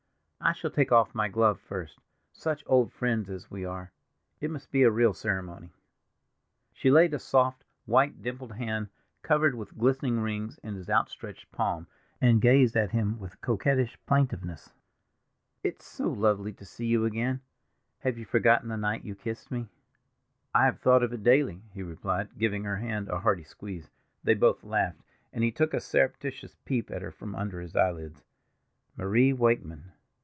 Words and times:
"I 0.43 0.53
shall 0.53 0.71
take 0.71 0.91
off 0.91 1.13
my 1.13 1.27
glove 1.27 1.59
first—such 1.59 2.63
old 2.65 2.91
friends 2.91 3.29
as 3.29 3.51
we 3.51 3.63
are! 3.63 3.91
It 4.39 4.49
must 4.49 4.71
be 4.71 4.81
a 4.81 4.89
real 4.89 5.13
ceremony." 5.13 5.69
She 6.73 6.89
laid 6.89 7.13
a 7.13 7.19
soft, 7.19 7.63
white, 7.85 8.23
dimpled 8.23 8.53
hand, 8.53 8.89
covered 9.21 9.53
with 9.53 9.77
glistening 9.77 10.19
rings, 10.19 10.57
in 10.63 10.73
his 10.73 10.89
outstretched 10.89 11.51
palm, 11.51 11.85
and 12.19 12.41
gazed 12.41 12.75
at 12.75 12.89
him 12.89 13.19
with 13.19 13.39
coquettish 13.41 13.99
plaintiveness. 14.07 14.73
"It's 15.63 15.85
so 15.85 16.09
lovely 16.09 16.53
to 16.53 16.65
see 16.65 16.87
you 16.87 17.05
again! 17.05 17.41
Have 17.99 18.17
you 18.17 18.25
forgotten 18.25 18.67
the 18.67 18.77
night 18.77 19.05
you 19.05 19.13
kissed 19.13 19.51
me?" 19.51 19.69
"I 20.55 20.65
have 20.65 20.79
thought 20.79 21.03
of 21.03 21.13
it 21.13 21.21
daily," 21.21 21.61
he 21.71 21.83
replied, 21.83 22.35
giving 22.39 22.63
her 22.63 22.77
hand 22.77 23.09
a 23.09 23.19
hearty 23.19 23.43
squeeze. 23.43 23.91
They 24.23 24.33
both 24.33 24.63
laughed, 24.63 25.03
and 25.31 25.43
he 25.43 25.51
took 25.51 25.75
a 25.75 25.79
surreptitious 25.79 26.55
peep 26.65 26.89
at 26.89 27.03
her 27.03 27.11
from 27.11 27.35
under 27.35 27.61
his 27.61 27.75
eyelids. 27.75 28.23
Marie 28.97 29.33
Wakeman! 29.33 29.91